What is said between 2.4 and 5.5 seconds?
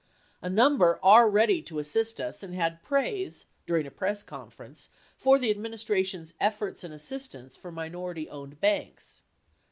and had praise, during a press conference, for